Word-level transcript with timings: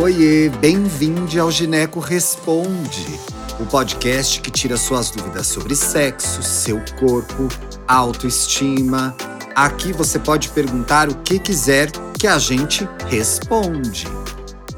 Oiê, 0.00 0.48
bem-vindo 0.60 1.42
ao 1.42 1.50
Gineco 1.50 1.98
Responde, 1.98 3.18
o 3.58 3.66
podcast 3.66 4.40
que 4.40 4.48
tira 4.48 4.76
suas 4.76 5.10
dúvidas 5.10 5.48
sobre 5.48 5.74
sexo, 5.74 6.40
seu 6.40 6.80
corpo, 7.00 7.48
autoestima. 7.88 9.12
Aqui 9.56 9.92
você 9.92 10.20
pode 10.20 10.50
perguntar 10.50 11.08
o 11.08 11.16
que 11.16 11.40
quiser 11.40 11.90
que 12.16 12.28
a 12.28 12.38
gente 12.38 12.88
responde. 13.08 14.06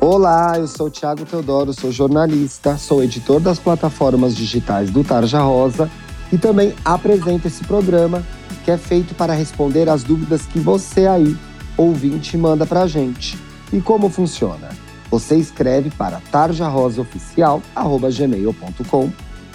Olá, 0.01 0.59
eu 0.59 0.67
sou 0.67 0.87
o 0.87 0.91
Thiago 0.91 1.27
Teodoro, 1.27 1.75
sou 1.75 1.93
jornalista, 1.93 2.79
sou 2.79 3.05
editor 3.05 3.41
das 3.41 3.59
plataformas 3.59 4.35
digitais 4.35 4.91
do 4.91 5.05
Tarja 5.05 5.43
Rosa 5.43 5.91
e 6.33 6.39
também 6.39 6.75
apresento 6.83 7.47
esse 7.47 7.63
programa 7.65 8.27
que 8.65 8.71
é 8.71 8.79
feito 8.79 9.15
para 9.15 9.35
responder 9.35 9.87
as 9.91 10.03
dúvidas 10.03 10.47
que 10.47 10.59
você 10.59 11.07
aí, 11.07 11.37
ouvinte, 11.77 12.39
manda 12.39 12.65
pra 12.65 12.87
gente. 12.87 13.39
E 13.71 13.83
como 13.83 14.09
funciona? 14.09 14.80
Você 15.11 15.37
escreve 15.37 15.91
para 15.91 16.21
tarjarosaoficial@gmail.com, 16.31 19.11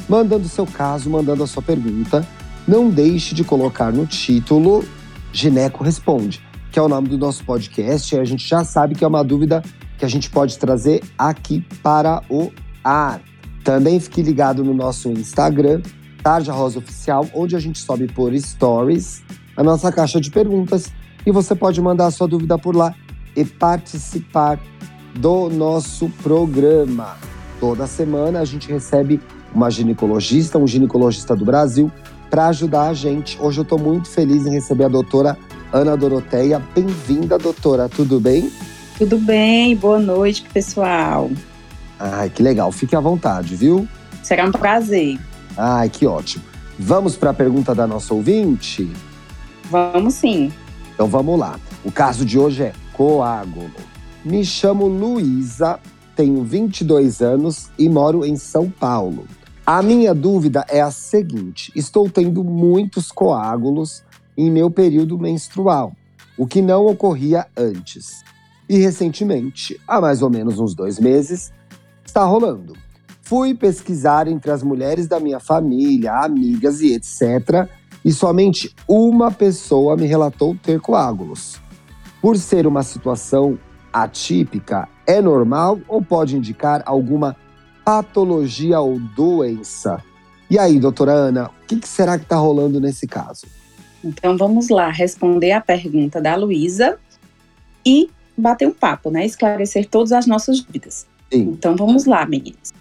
mandando 0.10 0.50
seu 0.50 0.66
caso, 0.66 1.10
mandando 1.10 1.44
a 1.44 1.48
sua 1.48 1.64
pergunta. 1.64 2.28
Não 2.68 2.90
deixe 2.90 3.36
de 3.36 3.44
colocar 3.44 3.94
no 3.94 4.06
título 4.06 4.84
Gineco 5.32 5.84
Responde, 5.84 6.42
que 6.72 6.80
é 6.80 6.82
o 6.82 6.88
nome 6.88 7.08
do 7.08 7.18
nosso 7.18 7.46
podcast, 7.46 8.18
a 8.18 8.26
gente 8.26 8.48
já 8.48 8.64
sabe 8.64 8.96
que 8.96 9.04
é 9.04 9.08
uma 9.08 9.24
dúvida 9.24 9.64
que 9.98 10.04
a 10.04 10.08
gente 10.08 10.30
pode 10.30 10.58
trazer 10.58 11.04
aqui 11.18 11.64
para 11.82 12.22
o 12.30 12.52
ar. 12.84 13.22
Também 13.64 14.00
fique 14.00 14.22
ligado 14.22 14.64
no 14.64 14.74
nosso 14.74 15.10
Instagram, 15.10 15.82
Tarja 16.22 16.52
Rosa 16.52 16.80
Oficial, 16.80 17.28
onde 17.34 17.56
a 17.56 17.60
gente 17.60 17.80
sobe 17.80 18.08
por 18.08 18.36
stories 18.38 19.24
a 19.56 19.64
nossa 19.64 19.92
caixa 19.92 20.20
de 20.20 20.30
perguntas 20.30 20.92
e 21.26 21.32
você 21.32 21.56
pode 21.56 21.82
mandar 21.82 22.08
a 22.08 22.12
sua 22.12 22.28
dúvida 22.28 22.58
por 22.58 22.76
lá 22.76 22.94
e 23.36 23.44
participar 23.44 24.60
do 25.18 25.50
nosso 25.50 26.10
programa. 26.22 27.18
Toda 27.60 27.88
semana 27.88 28.42
a 28.42 28.46
gente 28.46 28.70
recebe 28.70 29.22
uma 29.54 29.72
ginecologista, 29.72 30.58
um 30.58 30.68
ginecologista 30.68 31.36
do 31.36 31.46
Brasil, 31.46 31.90
para 32.30 32.48
ajudar 32.48 32.90
a 32.90 32.94
gente. 32.94 33.38
Hoje 33.42 33.60
eu 33.60 33.64
estou 33.64 33.80
muito 33.80 34.10
feliz 34.10 34.46
em 34.46 34.52
receber 34.52 34.86
a 34.86 34.90
doutora 34.90 35.38
Ana 35.72 35.96
Doroteia. 35.96 36.62
Bem-vinda, 36.76 37.38
doutora, 37.38 37.88
tudo 37.88 38.20
bem? 38.20 38.52
Tudo 38.98 39.18
bem, 39.18 39.76
boa 39.76 40.00
noite, 40.00 40.44
pessoal. 40.54 41.32
Ai, 41.98 42.30
que 42.30 42.44
legal, 42.44 42.72
fique 42.72 42.96
à 42.96 43.00
vontade, 43.00 43.56
viu? 43.56 43.88
Será 44.22 44.46
um 44.46 44.52
prazer. 44.52 45.18
Ai, 45.58 45.90
que 45.90 46.06
ótimo. 46.06 46.44
Vamos 46.78 47.16
para 47.16 47.30
a 47.30 47.34
pergunta 47.34 47.74
da 47.74 47.88
nossa 47.88 48.14
ouvinte? 48.14 48.92
Vamos 49.72 50.16
sim. 50.16 50.52
Então 50.94 51.08
vamos 51.08 51.40
lá. 51.40 51.58
O 51.86 51.92
caso 51.92 52.26
de 52.26 52.38
hoje 52.38 52.64
é 52.64 52.74
coágulo. 52.92 53.95
Me 54.26 54.44
chamo 54.44 54.88
Luísa, 54.88 55.80
tenho 56.16 56.44
22 56.44 57.22
anos 57.22 57.70
e 57.78 57.88
moro 57.88 58.26
em 58.26 58.36
São 58.36 58.72
Paulo. 58.72 59.28
A 59.64 59.84
minha 59.84 60.16
dúvida 60.16 60.66
é 60.68 60.82
a 60.82 60.90
seguinte: 60.90 61.72
estou 61.76 62.10
tendo 62.10 62.44
muitos 62.44 63.12
coágulos 63.12 64.04
em 64.36 64.50
meu 64.50 64.72
período 64.72 65.16
menstrual, 65.20 65.94
o 66.40 66.48
que 66.48 66.60
não 66.60 66.88
ocorria 66.88 67.46
antes. 67.56 68.24
E 68.68 68.80
recentemente, 68.80 69.80
há 69.88 70.02
mais 70.02 70.24
ou 70.24 70.30
menos 70.32 70.58
uns 70.58 70.74
dois 70.74 71.00
meses, 71.00 71.54
está 72.04 72.24
rolando. 72.24 72.74
Fui 73.22 73.54
pesquisar 73.54 74.28
entre 74.28 74.50
as 74.50 74.64
mulheres 74.64 75.08
da 75.08 75.20
minha 75.20 75.40
família, 75.40 76.26
amigas 76.26 76.82
e 76.82 76.96
etc. 76.96 77.70
E 78.04 78.12
somente 78.12 78.74
uma 78.88 79.30
pessoa 79.30 79.96
me 79.96 80.08
relatou 80.08 80.56
ter 80.56 80.82
coágulos. 80.82 81.62
Por 82.20 82.40
ser 82.40 82.66
uma 82.66 82.82
situação 82.82 83.60
atípica 83.96 84.90
é 85.08 85.22
normal 85.22 85.80
ou 85.88 86.02
pode 86.02 86.36
indicar 86.36 86.84
alguma 86.86 87.36
patologia 87.86 88.80
ou 88.80 89.00
doença? 89.00 90.04
E 90.50 90.60
aí, 90.60 90.80
doutora 90.80 91.14
Ana, 91.14 91.46
o 91.48 91.66
que, 91.66 91.78
que 91.78 91.88
será 91.88 92.18
que 92.18 92.26
está 92.26 92.36
rolando 92.36 92.80
nesse 92.80 93.08
caso? 93.08 93.48
Então 94.04 94.38
vamos 94.38 94.70
lá 94.70 94.92
responder 94.92 95.54
a 95.54 95.62
pergunta 95.62 96.22
da 96.22 96.36
Luísa 96.36 97.00
e 97.86 98.10
bater 98.38 98.68
um 98.68 98.74
papo, 98.74 99.10
né? 99.10 99.26
Esclarecer 99.26 99.88
todas 99.88 100.12
as 100.12 100.28
nossas 100.28 100.60
dúvidas. 100.60 101.08
Sim. 101.32 101.50
Então 101.58 101.76
vamos 101.76 102.06
lá, 102.06 102.26
meninas. 102.26 102.74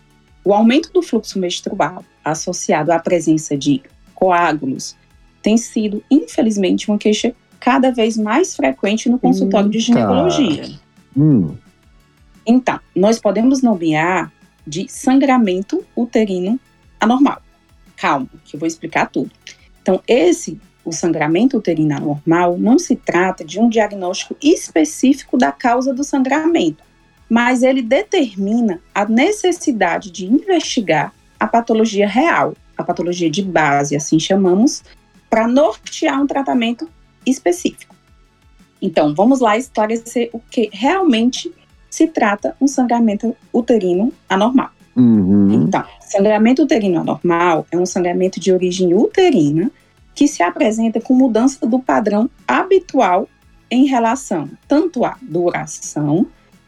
O 0.45 0.53
aumento 0.53 0.93
do 0.93 1.01
fluxo 1.01 1.39
menstrual 1.39 2.05
associado 2.25 2.93
à 2.93 2.99
presença 2.99 3.57
de 3.57 3.81
coágulos 4.15 4.97
tem 5.41 5.57
sido, 5.57 6.03
infelizmente, 6.11 6.91
uma 6.91 6.99
queixa 6.99 7.35
cada 7.61 7.91
vez 7.91 8.17
mais 8.17 8.55
frequente 8.55 9.09
no 9.09 9.19
consultório 9.19 9.71
de 9.71 9.79
ginecologia. 9.79 10.84
Hum, 11.17 11.57
Então, 12.47 12.79
nós 12.95 13.19
podemos 13.19 13.63
nomear 13.63 14.33
de 14.67 14.87
sangramento 14.89 15.85
uterino 15.97 16.59
anormal. 17.01 17.41
Calma, 17.97 18.29
que 18.45 18.57
eu 18.57 18.61
vou 18.61 18.67
explicar 18.67 19.07
tudo. 19.07 19.31
Então, 19.81 20.03
esse, 20.07 20.61
o 20.85 20.93
sangramento 20.93 21.57
uterino 21.57 21.97
anormal, 21.97 22.59
não 22.59 22.79
se 22.79 22.97
trata 22.97 23.45
de 23.45 23.59
um 23.59 23.69
diagnóstico 23.69 24.37
específico 24.43 25.39
da 25.39 25.53
causa 25.53 25.95
do 25.95 26.05
sangramento, 26.05 26.83
mas 27.29 27.63
ele 27.63 27.83
determina 27.83 28.81
a 28.95 29.05
necessidade 29.07 30.11
de 30.11 30.27
investigar 30.27 31.13
a 31.39 31.47
patologia 31.47 32.07
real, 32.07 32.55
a 32.77 32.85
patologia 32.85 33.31
de 33.31 33.43
base, 33.43 33.97
assim 33.97 34.19
chamamos, 34.19 34.83
para 35.31 35.49
nortear 35.49 36.21
um 36.21 36.27
tratamento 36.27 36.89
específico. 37.27 37.95
Então, 38.85 39.15
vamos 39.15 39.41
lá 39.41 39.57
esclarecer 39.57 40.29
o 40.31 40.39
que 40.39 40.69
realmente 40.71 41.51
se 41.89 42.07
trata 42.07 42.55
um 42.61 42.69
sangramento 42.69 43.35
uterino 43.51 44.13
anormal. 44.29 44.69
uhum, 44.95 45.51
Então, 45.55 45.83
sangramento 46.03 46.63
uterino 46.63 47.01
anormal 47.01 47.67
é 47.73 47.79
um 47.79 47.87
sangramento 47.87 48.39
de 48.39 48.53
origem 48.53 48.93
uterina 48.93 49.73
que 50.15 50.29
se 50.29 50.43
apresenta 50.43 51.01
com 51.01 51.15
mudança 51.15 51.67
do 51.67 51.79
padrão 51.79 52.29
habitual 52.47 53.27
em 53.71 53.87
relação 53.87 54.51
tanto 54.69 55.03
à 55.03 55.17
duração 55.23 56.27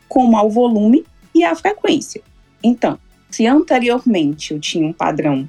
como 0.09 0.39
ao 0.39 0.49
volume 0.49 1.05
e 1.35 1.45
à 1.45 1.55
frequência. 1.55 2.23
Então, 2.63 2.99
se 3.29 3.47
anteriormente 3.47 4.55
eu 4.55 4.59
tinha 4.59 4.89
um 4.89 4.93
padrão 4.93 5.47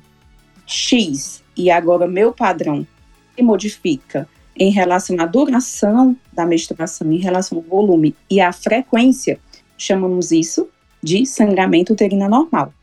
X 0.65 1.41
e 1.55 1.71
agora 1.71 2.05
meu 2.05 2.33
padrão 2.33 2.85
se 3.33 3.41
modifica 3.41 4.27
em 4.59 4.71
relação 4.71 5.15
à 5.19 5.25
duração 5.25 6.15
da 6.33 6.45
menstruação, 6.45 7.11
em 7.11 7.17
relação 7.17 7.57
ao 7.57 7.63
volume 7.63 8.15
e 8.29 8.41
à 8.41 8.51
frequência, 8.51 9.39
chamamos 9.77 10.31
isso 10.31 10.67
de 11.01 11.25
sangramento 11.25 11.93
uterino 11.93 12.25
anormal. 12.25 12.73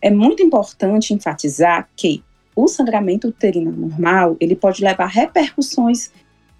É 0.00 0.10
muito 0.10 0.42
importante 0.42 1.12
enfatizar 1.12 1.88
que 1.96 2.22
o 2.56 2.66
sangramento 2.66 3.28
uterino 3.28 3.70
anormal, 3.70 4.36
ele 4.40 4.56
pode 4.56 4.82
levar 4.82 5.06
repercussões 5.06 6.10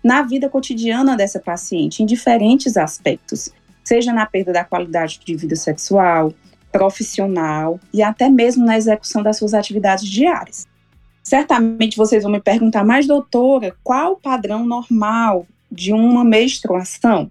na 0.02 0.22
vida 0.22 0.48
cotidiana 0.48 1.16
dessa 1.16 1.40
paciente, 1.40 2.02
em 2.02 2.06
diferentes 2.06 2.76
aspectos, 2.76 3.50
seja 3.82 4.12
na 4.12 4.26
perda 4.26 4.52
da 4.52 4.64
qualidade 4.64 5.20
de 5.24 5.34
vida 5.34 5.56
sexual, 5.56 6.32
profissional 6.70 7.80
e 7.92 8.02
até 8.02 8.28
mesmo 8.28 8.64
na 8.64 8.76
execução 8.76 9.22
das 9.22 9.38
suas 9.38 9.54
atividades 9.54 10.06
diárias. 10.06 10.66
Certamente 11.22 11.96
vocês 11.96 12.22
vão 12.22 12.32
me 12.32 12.40
perguntar, 12.40 12.84
mas 12.84 13.06
doutora, 13.06 13.76
qual 13.82 14.12
o 14.12 14.16
padrão 14.16 14.64
normal 14.64 15.46
de 15.70 15.92
uma 15.92 16.24
menstruação? 16.24 17.30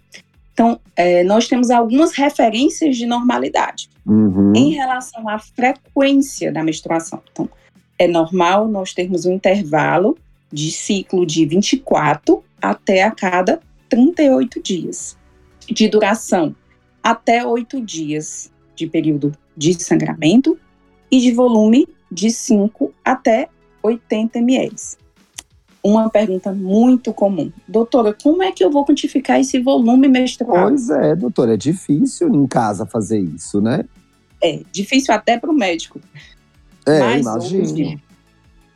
Então, 0.54 0.80
eh, 0.96 1.24
nós 1.24 1.48
temos 1.48 1.70
algumas 1.70 2.14
referências 2.14 2.98
de 2.98 3.06
normalidade 3.06 3.90
uhum. 4.06 4.54
em 4.56 4.72
relação 4.72 5.28
à 5.30 5.38
frequência 5.38 6.52
da 6.52 6.64
menstruação. 6.64 7.22
Então, 7.32 7.50
é 8.00 8.08
normal 8.08 8.68
nós 8.68 8.94
termos 8.94 9.26
um 9.26 9.34
intervalo 9.34 10.18
de 10.52 10.72
ciclo 10.72 11.26
de 11.26 11.46
24 11.46 12.44
até 12.62 13.04
a 13.04 13.12
cada 13.12 13.60
38 13.90 14.62
dias. 14.62 15.18
De 15.70 15.88
duração, 15.88 16.56
até 17.04 17.46
8 17.46 17.82
dias 17.82 18.52
de 18.76 18.88
período 18.88 19.34
de 19.56 19.74
sangramento 19.82 20.58
e 21.12 21.20
de 21.20 21.32
volume 21.32 21.88
de 22.12 22.32
5 22.32 22.94
até 23.04 23.50
80 23.82 24.40
ml. 24.40 24.76
Uma 25.84 26.10
pergunta 26.10 26.52
muito 26.52 27.14
comum. 27.14 27.52
Doutora, 27.68 28.14
como 28.14 28.44
é 28.44 28.52
que 28.52 28.64
eu 28.64 28.70
vou 28.70 28.86
quantificar 28.86 29.40
esse 29.40 29.60
volume 29.60 30.08
menstrual? 30.08 30.68
Pois 30.68 30.90
é, 30.90 31.16
doutora, 31.16 31.54
é 31.54 31.58
difícil 31.58 32.34
em 32.34 32.48
casa 32.48 32.86
fazer 32.86 33.20
isso, 33.20 33.62
né? 33.62 33.86
É 34.42 34.62
difícil 34.72 35.14
até 35.14 35.38
para 35.40 35.50
o 35.50 35.54
médico. 35.54 36.00
É, 36.86 37.00
Mas 37.00 37.22
imagino. 37.22 37.64
hoje, 37.64 38.02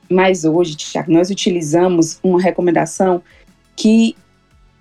mas 0.10 0.44
hoje, 0.44 0.76
Tiago, 0.76 1.12
nós 1.12 1.30
utilizamos 1.30 2.20
uma 2.22 2.42
recomendação 2.42 3.22
que 3.76 4.16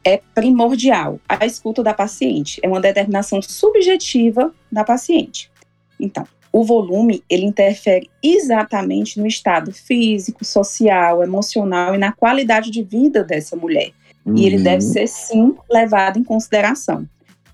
é 0.04 0.20
primordial, 0.34 1.20
a 1.28 1.46
escuta 1.46 1.82
da 1.82 1.94
paciente. 1.94 2.60
É 2.62 2.68
uma 2.68 2.80
determinação 2.80 3.40
subjetiva 3.40 4.52
da 4.70 4.82
paciente. 4.82 5.50
Então, 5.98 6.26
o 6.52 6.64
volume, 6.64 7.22
ele 7.30 7.46
interfere 7.46 8.10
exatamente 8.22 9.20
no 9.20 9.26
estado 9.26 9.72
físico, 9.72 10.44
social, 10.44 11.22
emocional 11.22 11.94
e 11.94 11.98
na 11.98 12.12
qualidade 12.12 12.70
de 12.70 12.82
vida 12.82 13.22
dessa 13.22 13.54
mulher. 13.56 13.92
E 14.34 14.46
ele 14.46 14.56
Uhum. 14.58 14.62
deve 14.62 14.82
ser, 14.82 15.06
sim, 15.06 15.54
levado 15.70 16.18
em 16.18 16.24
consideração. 16.24 17.08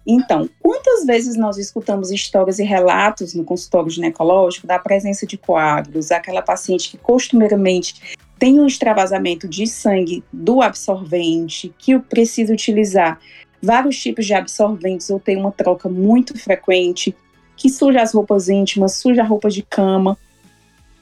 Então, 0.06 0.48
quantas 0.60 1.04
vezes 1.04 1.36
nós 1.36 1.58
escutamos 1.58 2.10
histórias 2.10 2.58
e 2.58 2.64
relatos 2.64 3.34
no 3.34 3.44
consultório 3.44 3.90
ginecológico 3.90 4.66
da 4.66 4.78
presença 4.78 5.26
de 5.26 5.36
coágulos, 5.36 6.12
aquela 6.12 6.42
paciente 6.42 6.90
que 6.90 6.96
costumeiramente 6.96 8.16
tem 8.38 8.60
um 8.60 8.66
extravasamento 8.66 9.48
de 9.48 9.66
sangue 9.66 10.22
do 10.32 10.62
absorvente, 10.62 11.74
que 11.76 11.98
precisa 11.98 12.52
utilizar 12.52 13.18
vários 13.60 13.98
tipos 13.98 14.26
de 14.26 14.34
absorventes 14.34 15.10
ou 15.10 15.18
tem 15.18 15.36
uma 15.36 15.50
troca 15.50 15.88
muito 15.88 16.38
frequente, 16.38 17.14
que 17.56 17.70
suja 17.70 18.02
as 18.02 18.12
roupas 18.12 18.48
íntimas, 18.48 18.94
suja 18.94 19.22
a 19.22 19.26
roupa 19.26 19.48
de 19.48 19.62
cama. 19.62 20.16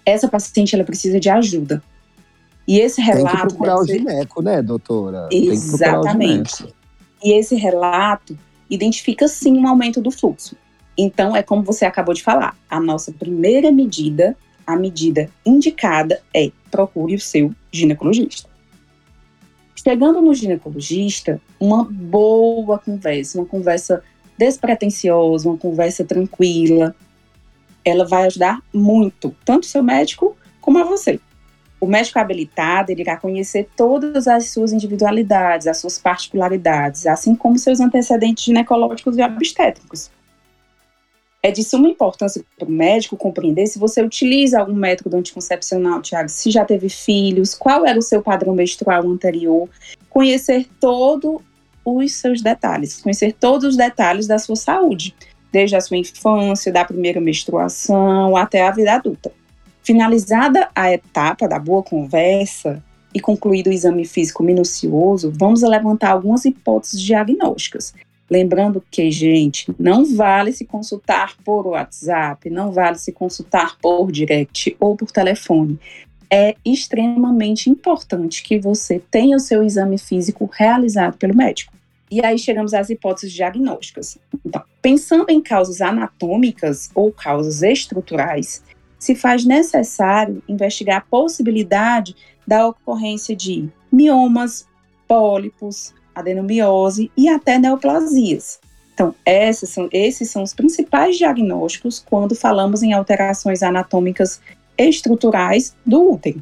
Essa 0.07 0.29
paciente 0.29 0.75
ela 0.75 0.85
precisa 0.85 1.19
de 1.19 1.29
ajuda. 1.29 1.83
E 2.67 2.79
esse 2.81 3.01
relato. 3.01 3.27
Tem 3.27 3.37
que 3.37 3.49
procurar 3.49 3.79
o 3.79 3.87
gineco, 3.87 4.43
né, 4.43 4.63
doutora? 4.63 5.29
Exatamente. 5.31 6.67
E 7.23 7.33
esse 7.33 7.55
relato 7.55 8.39
identifica 8.69 9.29
sim 9.29 9.59
um 9.59 9.69
aumento 9.69 10.01
do 10.01 10.11
fluxo. 10.11 10.57
Então, 10.97 11.35
é 11.35 11.43
como 11.43 11.63
você 11.63 11.85
acabou 11.85 12.15
de 12.15 12.23
falar, 12.23 12.57
a 12.71 12.81
nossa 12.81 13.13
primeira 13.13 13.73
medida, 13.73 14.37
a 14.67 14.77
medida 14.77 15.29
indicada 15.45 16.23
é 16.33 16.51
procure 16.71 17.15
o 17.15 17.21
seu 17.21 17.53
ginecologista. 17.73 18.49
Chegando 19.75 20.23
no 20.23 20.33
ginecologista, 20.33 21.41
uma 21.61 21.85
boa 21.85 22.79
conversa, 22.79 23.39
uma 23.39 23.47
conversa 23.47 24.03
despretensiosa, 24.37 25.49
uma 25.49 25.59
conversa 25.59 26.05
tranquila, 26.05 26.95
ela 27.85 28.05
vai 28.05 28.27
ajudar 28.27 28.61
muito, 28.73 29.35
tanto 29.45 29.65
o 29.65 29.67
seu 29.67 29.83
médico 29.83 30.37
como 30.61 30.79
a 30.79 30.85
você. 30.85 31.21
O 31.81 31.87
médico 31.87 32.19
habilitado 32.19 32.91
ele 32.91 33.03
irá 33.03 33.17
conhecer 33.17 33.69
todas 33.77 34.27
as 34.27 34.49
suas 34.49 34.73
individualidades, 34.73 35.67
as 35.67 35.79
suas 35.79 35.99
particularidades, 35.99 37.07
assim 37.07 37.35
como 37.35 37.59
seus 37.59 37.79
antecedentes 37.79 38.45
ginecológicos 38.45 39.19
e 39.19 39.23
obstétricos. 39.23 40.11
É 41.43 41.51
de 41.51 41.63
suma 41.63 41.87
importância 41.87 42.43
para 42.57 42.67
o 42.67 42.71
médico 42.71 43.19
compreender 43.19 43.67
se 43.67 43.79
você 43.79 44.01
utiliza 44.01 44.59
algum 44.59 44.73
método 44.73 45.19
anticoncepcional, 45.19 46.01
Tiago, 46.01 46.31
se 46.31 46.51
já 46.51 46.65
teve 46.65 46.89
filhos, 46.89 47.55
qual 47.55 47.85
era 47.85 47.99
o 47.99 48.03
seu 48.03 48.23
padrão 48.23 48.55
menstrual 48.55 49.07
anterior, 49.07 49.69
conhecer 50.09 50.67
todos 50.81 51.43
os 51.85 52.13
seus 52.13 52.41
detalhes, 52.41 53.01
conhecer 53.01 53.33
todos 53.33 53.71
os 53.71 53.77
detalhes 53.77 54.27
da 54.27 54.39
sua 54.39 54.57
saúde, 54.57 55.15
desde 55.53 55.77
a 55.77 55.81
sua 55.81 55.97
infância, 55.97 56.73
da 56.73 56.85
primeira 56.85 57.21
menstruação 57.21 58.37
até 58.37 58.67
a 58.67 58.71
vida 58.71 58.95
adulta. 58.95 59.33
Finalizada 59.83 60.69
a 60.75 60.91
etapa 60.91 61.47
da 61.47 61.59
boa 61.59 61.83
conversa 61.83 62.83
e 63.15 63.21
concluído 63.21 63.69
o 63.69 63.73
exame 63.73 64.05
físico 64.05 64.43
minucioso, 64.43 65.33
vamos 65.37 65.63
levantar 65.63 66.11
algumas 66.11 66.45
hipóteses 66.45 67.01
diagnósticas. 67.01 67.95
Lembrando 68.29 68.83
que, 68.91 69.11
gente, 69.11 69.73
não 69.79 70.05
vale 70.05 70.53
se 70.53 70.65
consultar 70.65 71.35
por 71.45 71.67
WhatsApp, 71.67 72.49
não 72.49 72.73
vale 72.73 72.99
se 72.99 73.13
consultar 73.13 73.77
por 73.81 74.11
direct 74.11 74.75
ou 74.81 74.97
por 74.97 75.11
telefone. 75.11 75.79
É 76.31 76.57
extremamente 76.65 77.69
importante 77.69 78.43
que 78.43 78.59
você 78.59 78.99
tenha 79.11 79.37
o 79.37 79.41
seu 79.41 79.63
exame 79.63 79.99
físico 79.99 80.49
realizado 80.51 81.19
pelo 81.19 81.37
médico. 81.37 81.74
E 82.15 82.25
aí 82.25 82.39
chegamos 82.39 82.73
às 82.73 82.91
hipóteses 82.91 83.33
diagnósticas. 83.33 84.17
Então, 84.47 84.63
pensando 84.81 85.29
em 85.29 85.43
causas 85.43 85.81
anatômicas 85.81 86.89
ou 86.95 87.11
causas 87.11 87.61
estruturais, 87.61 88.63
se 89.01 89.17
faz 89.17 89.45
necessário 89.45 90.41
investigar 90.49 90.99
a 90.99 91.01
possibilidade 91.11 92.15
da 92.47 92.69
ocorrência 92.69 93.35
de 93.35 93.69
miomas, 93.91 94.65
pólipos, 95.09 95.93
adenomiose 96.15 97.11
e 97.17 97.29
até 97.29 97.59
neoplasias. 97.59 98.61
Então, 98.95 99.13
são, 99.67 99.89
esses 99.91 100.31
são 100.31 100.45
os 100.45 100.55
principais 100.55 101.19
diagnósticos 101.19 101.99
quando 101.99 102.37
falamos 102.37 102.81
em 102.85 102.93
alterações 102.93 103.61
anatômicas 103.61 104.41
estruturais 104.79 105.75
do 105.85 106.13
útero. 106.13 106.41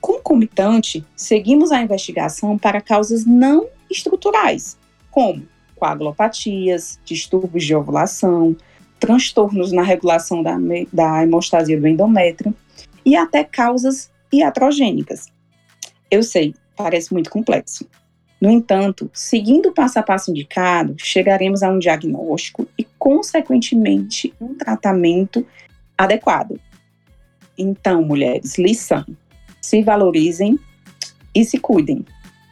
Concomitante, 0.00 1.04
seguimos 1.14 1.70
a 1.70 1.82
investigação 1.82 2.56
para 2.56 2.80
causas 2.80 3.26
não 3.26 3.68
estruturais, 3.96 4.76
como 5.10 5.46
coagulopatias, 5.76 6.98
distúrbios 7.04 7.64
de 7.64 7.74
ovulação, 7.74 8.56
transtornos 9.00 9.72
na 9.72 9.82
regulação 9.82 10.42
da, 10.42 10.56
da 10.92 11.22
hemostasia 11.22 11.80
do 11.80 11.88
endométrio 11.88 12.54
e 13.04 13.16
até 13.16 13.42
causas 13.42 14.10
iatrogênicas. 14.32 15.26
Eu 16.10 16.22
sei, 16.22 16.54
parece 16.76 17.12
muito 17.12 17.30
complexo. 17.30 17.88
No 18.40 18.50
entanto, 18.50 19.10
seguindo 19.12 19.70
o 19.70 19.72
passo 19.72 19.98
a 19.98 20.02
passo 20.02 20.30
indicado, 20.30 20.94
chegaremos 20.98 21.62
a 21.62 21.70
um 21.70 21.78
diagnóstico 21.78 22.66
e, 22.76 22.84
consequentemente, 22.98 24.34
um 24.40 24.54
tratamento 24.54 25.46
adequado. 25.96 26.60
Então, 27.56 28.02
mulheres, 28.02 28.58
lição: 28.58 29.04
se 29.60 29.82
valorizem 29.82 30.58
e 31.34 31.44
se 31.44 31.58
cuidem. 31.58 32.04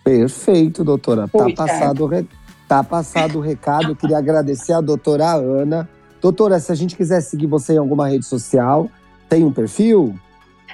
Perfeito, 0.03 0.83
doutora. 0.83 1.29
Tá 1.29 1.47
passado, 1.55 2.07
re... 2.07 2.27
tá 2.67 2.83
passado 2.83 3.39
o 3.39 3.41
recado. 3.41 3.89
Eu 3.89 3.97
queria 3.97 4.19
agradecer 4.19 4.73
a 4.73 4.81
doutora 4.81 5.33
Ana 5.33 5.89
Doutora, 6.21 6.61
se 6.61 6.71
a 6.71 6.75
gente 6.75 6.95
quiser 6.95 7.21
seguir 7.23 7.47
você 7.47 7.75
em 7.75 7.79
alguma 7.79 8.09
rede 8.09 8.27
social, 8.27 8.91
tem 9.29 9.45
um 9.45 9.53
perfil? 9.53 10.15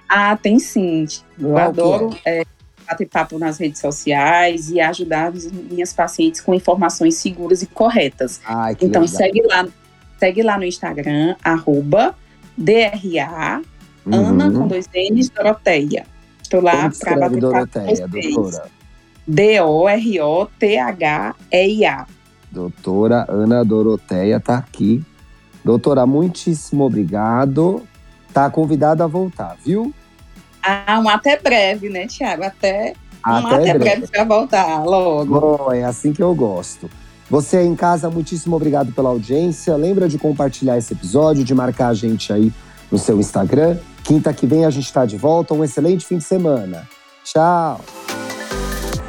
Ah, 0.08 0.37
tem 0.37 0.58
sim. 0.58 1.06
Eu 1.38 1.56
adoro 1.56 2.17
é? 2.25 2.40
É, 2.40 2.44
bater 2.87 3.06
papo 3.06 3.38
nas 3.38 3.58
redes 3.58 3.81
sociais 3.81 4.70
e 4.70 4.81
ajudar 4.81 5.28
as 5.28 5.50
minhas 5.50 5.93
pacientes 5.93 6.40
com 6.40 6.52
informações 6.52 7.14
seguras 7.14 7.62
e 7.62 7.67
corretas. 7.67 8.40
Ai, 8.44 8.73
então 8.81 9.02
legal. 9.02 9.06
segue 9.06 9.43
lá, 9.43 9.69
segue 10.19 10.43
lá 10.43 10.58
no 10.58 10.64
Instagram, 10.64 11.37
arroba 11.43 12.17
DRA, 12.58 13.62
uhum. 14.05 14.14
Ana 14.14 14.50
com 14.50 14.67
dois 14.67 14.88
N's, 14.93 15.28
Doroteia. 15.31 16.06
Estou 16.43 16.61
lá 16.61 16.90
para 16.99 17.19
bater 17.19 17.40
Doroteia, 17.40 18.08
papo 18.08 18.20
com 18.20 18.43
doutora? 18.43 18.75
D-O-R-O-T-H-E-I-A. 19.26 20.06
Doutora 22.50 23.26
Ana 23.28 23.64
Doroteia 23.64 24.37
está 24.37 24.56
aqui 24.56 25.05
Doutora, 25.67 26.06
muitíssimo 26.06 26.84
obrigado. 26.84 27.82
Tá 28.32 28.49
convidada 28.49 29.02
a 29.02 29.08
voltar, 29.08 29.56
viu? 29.64 29.93
Ah, 30.62 31.00
um 31.05 31.08
até 31.08 31.37
breve, 31.40 31.88
né, 31.88 32.06
Tiago? 32.06 32.44
Até, 32.44 32.94
até, 33.20 33.44
um 33.44 33.46
até 33.49 33.56
breve, 33.56 33.78
breve 33.81 34.06
para 34.06 34.23
voltar 34.23 34.84
logo. 34.84 35.40
Bom, 35.40 35.73
é 35.73 35.82
assim 35.82 36.12
que 36.12 36.23
eu 36.23 36.32
gosto. 36.37 36.88
Você 37.28 37.64
em 37.64 37.75
casa, 37.75 38.08
muitíssimo 38.08 38.55
obrigado 38.55 38.93
pela 38.93 39.08
audiência. 39.08 39.75
Lembra 39.75 40.08
de 40.08 40.19
compartilhar 40.19 40.78
esse 40.78 40.92
episódio, 40.92 41.42
de 41.42 41.52
marcar 41.52 41.88
a 41.88 41.95
gente 41.95 42.33
aí 42.33 42.52
no 42.88 42.97
seu 42.97 43.18
Instagram. 43.18 43.76
Quinta 44.04 44.33
que 44.33 44.47
vem 44.47 44.64
a 44.64 44.71
gente 44.71 44.85
está 44.85 45.04
de 45.04 45.16
volta. 45.16 45.52
Um 45.52 45.64
excelente 45.64 46.06
fim 46.06 46.18
de 46.18 46.25
semana. 46.25 46.88
Tchau. 47.25 47.80